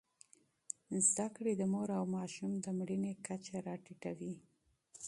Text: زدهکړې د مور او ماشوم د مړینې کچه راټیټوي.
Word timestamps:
زدهکړې 1.07 1.53
د 1.57 1.63
مور 1.73 1.89
او 1.97 2.05
ماشوم 2.15 2.51
د 2.59 2.65
مړینې 2.77 3.13
کچه 3.27 3.55
راټیټوي. 3.67 4.35